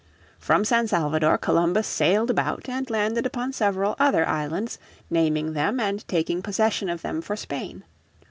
[0.39, 4.79] From San Salvador Columbus sailed about and landed upon several other islands,
[5.11, 7.83] naming them and taking possession of them for Spain.